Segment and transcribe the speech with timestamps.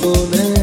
[0.00, 0.61] come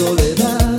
[0.00, 0.69] soledad